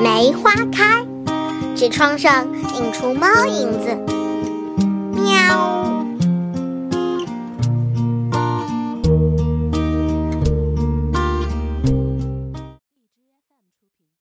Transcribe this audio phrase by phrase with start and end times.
[0.00, 1.04] 梅花开。
[1.74, 2.46] 纸窗上
[2.76, 4.21] 映出猫影子。